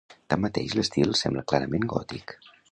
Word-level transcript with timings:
Tanmateix, 0.33 0.73
l'estil 0.79 1.13
sembla 1.21 1.45
clarament 1.53 1.87
gòtic. 1.95 2.39